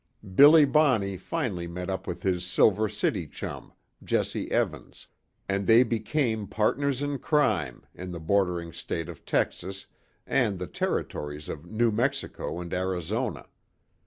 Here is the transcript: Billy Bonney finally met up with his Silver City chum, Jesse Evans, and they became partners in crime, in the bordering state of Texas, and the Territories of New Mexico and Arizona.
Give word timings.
Billy 0.33 0.65
Bonney 0.65 1.15
finally 1.15 1.67
met 1.67 1.87
up 1.87 2.07
with 2.07 2.23
his 2.23 2.43
Silver 2.43 2.89
City 2.89 3.27
chum, 3.27 3.71
Jesse 4.03 4.51
Evans, 4.51 5.07
and 5.47 5.67
they 5.67 5.83
became 5.83 6.47
partners 6.47 7.03
in 7.03 7.19
crime, 7.19 7.85
in 7.93 8.09
the 8.11 8.19
bordering 8.19 8.73
state 8.73 9.09
of 9.09 9.23
Texas, 9.25 9.85
and 10.25 10.57
the 10.57 10.65
Territories 10.65 11.49
of 11.49 11.67
New 11.69 11.91
Mexico 11.91 12.59
and 12.59 12.73
Arizona. 12.73 13.45